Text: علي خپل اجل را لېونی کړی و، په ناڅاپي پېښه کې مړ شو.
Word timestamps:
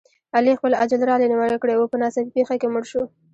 علي 0.35 0.53
خپل 0.59 0.71
اجل 0.83 1.01
را 1.09 1.15
لېونی 1.21 1.57
کړی 1.61 1.75
و، 1.77 1.89
په 1.91 1.97
ناڅاپي 2.01 2.29
پېښه 2.37 2.55
کې 2.61 2.67
مړ 2.73 2.83
شو. 2.91 3.03